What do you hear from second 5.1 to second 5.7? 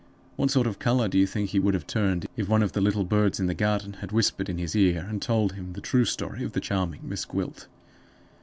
told